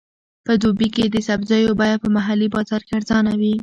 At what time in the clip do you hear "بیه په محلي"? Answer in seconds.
1.79-2.47